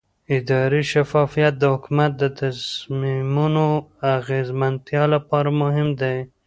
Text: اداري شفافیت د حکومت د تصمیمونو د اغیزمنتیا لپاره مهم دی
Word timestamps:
اداري 0.37 0.81
شفافیت 0.91 1.53
د 1.59 1.63
حکومت 1.73 2.11
د 2.17 2.23
تصمیمونو 2.39 3.65
د 3.81 3.83
اغیزمنتیا 4.19 5.03
لپاره 5.13 5.49
مهم 5.61 5.87
دی 6.01 6.17